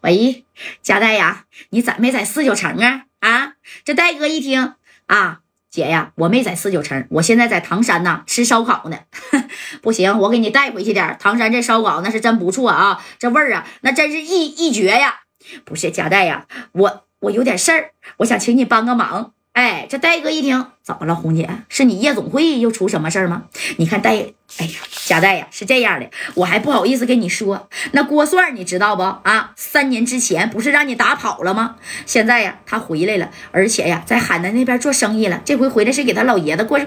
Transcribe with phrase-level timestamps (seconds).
[0.00, 0.44] 喂，
[0.80, 3.06] 佳代呀，你在没在四九城啊？
[3.20, 3.54] 啊，
[3.84, 4.74] 这戴哥一听
[5.06, 5.40] 啊，
[5.70, 8.98] 姐呀，我没在四九城，我现在在唐山呐，吃烧烤呢。
[9.82, 15.20] 不行，我给你带回去点唐山这烧烤那是真不错啊，这味儿啊，那真是一一绝呀。
[15.64, 19.34] 不是佳代呀，我我有点事儿，我想请你帮个忙。
[19.52, 21.50] 哎，这戴哥一听，怎么了，红姐？
[21.68, 23.46] 是你夜总会又出什么事儿吗？
[23.78, 24.34] 你看戴。
[24.56, 24.72] 哎呀，
[25.06, 29.52] 贾代呀，是这样的，我还不好意思跟你说，那郭帅你知道不啊？
[29.56, 31.76] 三年之前不是让你打跑了吗？
[32.06, 35.42] 现在呀，他回来了，而且呀，在海南那边做生意了。
[35.44, 36.80] 这回回来是给他老爷子过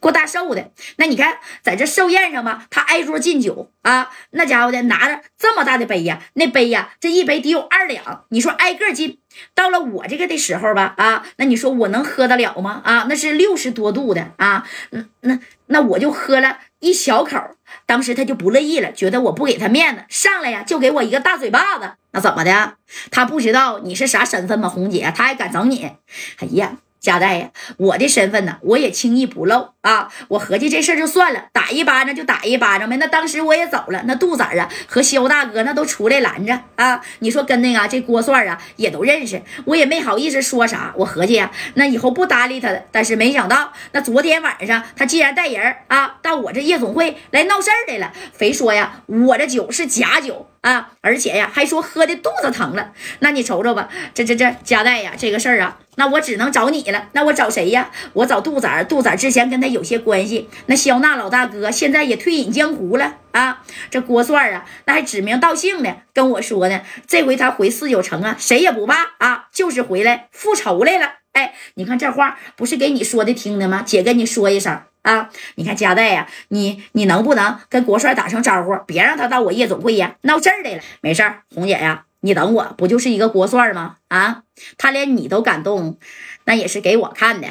[0.00, 0.70] 过大寿的。
[0.96, 9.18] 那你看，在这寿宴上吧，他挨桌敬酒啊，那家伙的拿着这么大的杯呀，那杯呀，这一杯得有二两，你说挨个敬。
[9.54, 12.80] 到了我这个的时候吧，啊，那你说我能喝得了吗？
[12.84, 16.58] 啊，那是六十多度的啊，那那那我就喝了。
[16.82, 17.38] 一小口，
[17.86, 21.92] 当时他就不乐意了，觉得我不给他面子，上来呀就给我一个大嘴巴子。
[22.10, 22.74] 那怎么的？
[23.10, 24.68] 他不知道你是啥身份吗？
[24.68, 25.92] 红姐，他还敢整你？
[26.38, 26.76] 哎呀！
[27.00, 30.08] 佳代呀，我的身份呢，我也轻易不露啊！
[30.28, 32.96] 我合计这事儿就算了，打一巴掌就打一巴掌呗。
[32.98, 37.00] 那当时我也走了，那杜仔啊和肖大哥那都出来拦着啊。
[37.18, 40.92] 你说跟那个这郭帅啊也都认识，我也没好意思说啥。
[40.96, 42.80] 我合计呀，那以后不搭理他了。
[42.90, 50.48] 但是没想到，那昨天晚上他既然带人啊到我这夜总会来闹事儿来了，非说呀我这酒是假酒。
[50.62, 52.92] 啊，而且呀，还说喝的肚子疼了。
[53.18, 57.08] 那你瞅瞅吧，这这这夹带呀，这个事儿啊，那我只能找你了。
[57.14, 57.90] 那我找谁呀？
[58.12, 58.84] 我找杜仔。
[58.84, 60.48] 杜仔之前跟他有些关系。
[60.66, 63.62] 那肖娜老大哥现在也退隐江湖了啊。
[63.90, 66.82] 这郭帅啊，那还指名道姓的跟我说呢。
[67.06, 71.14] 这回他回四九城啊，谁也不怕啊，就是回来复仇来了。
[71.32, 73.82] 哎，你看这话不是给你说的听的吗？
[73.84, 74.82] 姐跟你说一声。
[75.02, 80.82] 啊，你看佳代呀，你你能不能跟国帅打声招呼，别让他到我夜总会呀闹事儿来了？
[81.00, 83.96] 没事儿，红姐呀，你等我，不就是一个国帅吗？
[84.06, 84.44] 啊，
[84.78, 85.98] 他连你都敢动，
[86.44, 87.48] 那也是给我看的。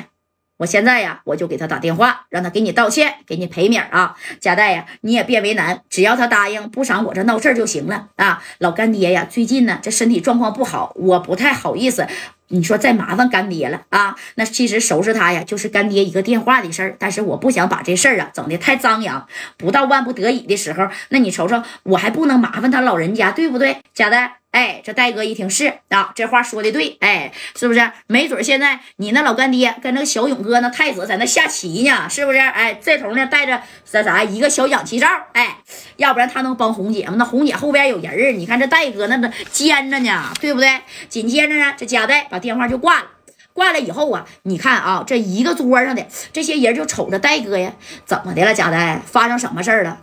[0.61, 4.15] 我现在呀，我就给他打电话，让他给你道歉，给你赔米儿啊。
[4.39, 8.43] 贾代呀，你也别为难，只要他答应不上我这闹事儿就行了啊。
[8.59, 12.05] 老干爹呀，最近呢这身体状况不好，我不太好意思。
[12.49, 14.15] 你说再麻烦干爹了啊？
[14.35, 16.95] 那其实收拾他呀，就是干爹一个电话的事儿。
[16.99, 19.25] 但是我不想把这事儿啊整的太张扬，
[19.57, 23.77] 不到万不得已的时候，那你瞅瞅，我还不能麻烦他老人家，对不对？
[23.95, 27.91] 贾代，哎，这戴哥一听是啊，这话说的对，哎，是不是？
[28.07, 32.37] 没准现在你那老干爹跟那个小勇哥那太子在那下棋呢，是不是？
[32.37, 35.57] 哎，这头呢带着啥啥一个小氧气罩，哎，
[35.95, 37.15] 要不然他能帮红姐吗？
[37.17, 40.81] 那红姐后边有人儿，你看这戴哥那那尖着呢，对不对？
[41.07, 43.07] 紧接着呢，这贾代把电话就挂了。
[43.53, 47.73] 挂了以后啊，你看啊，这一个桌上的这些人就瞅着戴哥呀，
[48.05, 48.53] 怎么的了？
[48.53, 49.99] 贾代发生什么事儿了？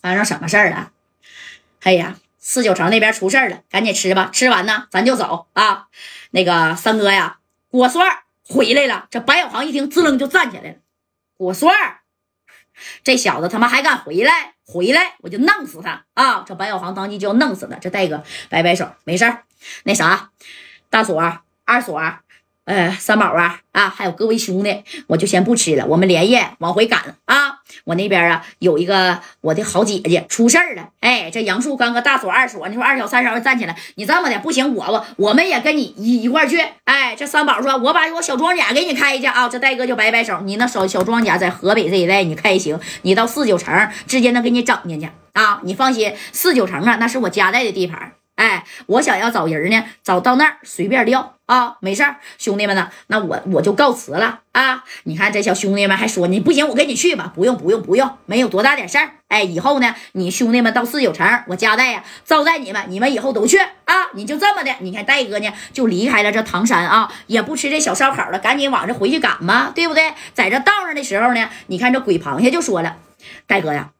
[0.00, 0.90] 发生什么事儿了？
[1.82, 2.16] 哎呀！
[2.46, 5.88] 四九城那边出事了，赶紧吃吧，吃完呢咱就走啊。
[6.30, 7.38] 那个三哥呀，
[7.70, 9.06] 果酸回来了。
[9.10, 10.76] 这白小航一听，滋楞就站起来了。
[11.38, 11.74] 果酸，
[13.02, 14.52] 这小子他妈还敢回来？
[14.66, 16.44] 回来我就弄死他啊！
[16.46, 17.78] 这白小航当即就要弄死他。
[17.78, 19.44] 这戴哥摆摆手，没事儿。
[19.84, 20.30] 那啥，
[20.90, 21.18] 大锁、
[21.64, 21.98] 二锁。
[22.64, 27.58] 呃，三宝啊啊，还有各位兄弟，我就先不吃了，我们连夜往回赶啊！
[27.84, 39.46] 我那边啊有一个我的好姐姐出事儿了，哎，这杨树刚和大锁二锁，你说二小三小站起来，你这么的不行，我我我们也跟你一一块去，哎，这三宝说，我把我小装甲给你开去啊！
[39.46, 45.60] 这戴哥就摆摆手，你那小小装甲在河北这一带你开行，你到四九城直接能给你整进去啊！
[45.64, 48.12] 你放心，四九城啊那是我家带的地盘。
[48.36, 54.82] 哎，我想要找人呢，找到那儿随便撂啊，没事儿，兄弟们呢，那我我就告辞了啊。
[55.04, 59.10] 你看这小兄弟们还说你不行，我跟你去吧，不用不用不用，没有多大点事儿。
[59.28, 63.94] 哎，以后呢，你兄弟们到四九城，我家带呀招待你们，你们以后都去啊。
[64.14, 70.12] 你就这么的，你看戴哥呢就离开了这唐山啊，也不吃这小烧烤了，赶紧往这回去赶吧，对不对？
[70.32, 72.96] 在这道上的时候呢，你看这鬼螃蟹就说了，
[73.46, 73.93] 戴哥呀。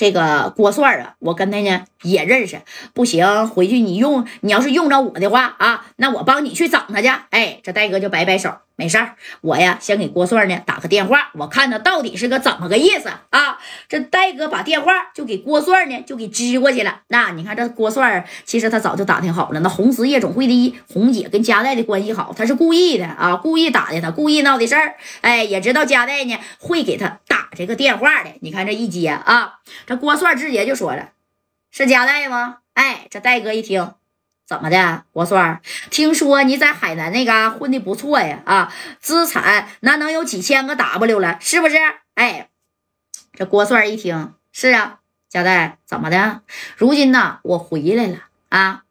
[0.00, 2.62] 这个郭帅啊，我跟他呢也认识，
[2.94, 7.08] 不行，回去你用，你要是用着我的话啊，那我帮你去整他去。
[7.28, 8.50] 哎，这戴哥就摆摆手。
[8.76, 13.58] 没事儿，我呀先给郭帅呢打个电话，我看他到底是个怎么个意思啊？
[13.90, 17.02] 这戴哥把电话就给郭帅呢，就给支过去了。
[17.08, 24.94] 那你看这郭帅，其实他早就打听好了，那红石夜总会的红姐跟佳代的关系好，他是故意的啊，故意打的他，故意闹的事儿。
[25.20, 27.18] 哎，也知道佳代呢会给他
[27.56, 28.30] 这个电话的。
[28.40, 31.10] 你看这一接啊，这郭帅直接就说了
[31.70, 33.94] ：“是佳代吗？”哎，这戴哥一听。
[34.46, 35.60] 怎么的，郭帅？
[35.90, 38.40] 听说你在海南那嘎混的不错呀？
[38.44, 41.76] 啊，资产那能有几千个 W 了，是不是？
[42.14, 42.48] 哎，
[43.32, 44.98] 这郭帅一听，是啊，
[45.28, 46.42] 佳代怎么的？
[46.76, 48.18] 如今呢，我回来了
[48.48, 48.82] 啊？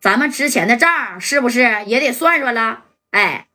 [0.00, 2.84] 咱们之前的账是不是也得算算了？
[3.10, 3.47] 哎，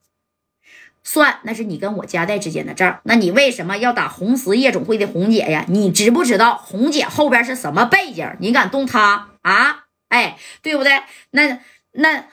[1.04, 3.02] 算，那是你跟我家代之间的账。
[3.04, 5.66] 那你为什么要打红十夜总会的红姐呀？
[5.68, 8.36] 你知不知道红姐后边是什么背景？
[8.40, 9.86] 你敢动她啊？
[10.10, 11.04] 哎，对不对？
[11.32, 11.60] 那
[11.92, 12.26] 那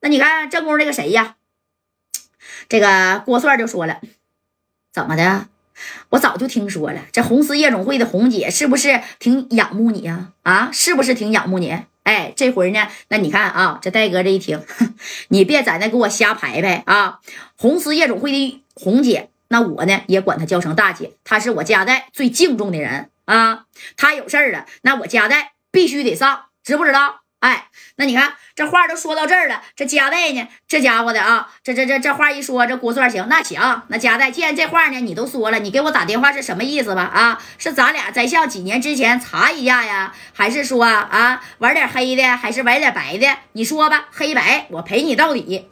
[0.00, 1.36] 那你看正宫这个谁呀？
[2.68, 4.00] 这个郭帅就说了，
[4.92, 5.46] 怎么的？
[6.08, 10.32] 我早就听说了，这红丝夜总会的红姐是不是挺仰慕你呀？
[10.42, 11.84] 啊，是不是挺仰慕你？
[12.06, 14.62] 哎，这回呢，那你看啊，这戴哥这一听，
[15.28, 17.18] 你别在那给我瞎排排啊！
[17.58, 23.64] 红丝夜总会的红姐，那我呢也管她叫成大姐，她是我家代最敬重的人啊。
[23.96, 27.22] 她有事儿了，那我家代必须得上，知不知道？
[27.40, 27.66] 哎，
[27.96, 30.48] 那你看这话都说到这儿了，这加代呢？
[30.66, 37.02] 这家伙的啊，这这这这话一说，这郭帅行，那行，那加代，既然这话呢你都说了，你给我打电话是什么意思吧？
[37.02, 43.26] 啊，是咱俩再像几年之前查一下呀，还是说啊玩点黑的，还是玩点白的？
[43.52, 45.68] 你说吧，黑白我陪你到底。